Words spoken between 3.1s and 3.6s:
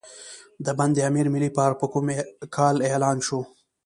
شو؟